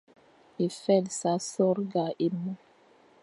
Éfel 0.65 1.05
sa 1.19 1.33
sorga 1.53 2.05
e 2.25 2.27
mo. 2.41 2.53